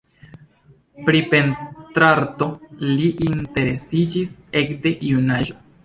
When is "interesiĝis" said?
3.29-4.37